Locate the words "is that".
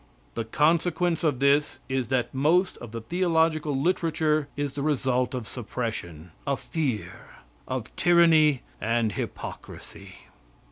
1.87-2.33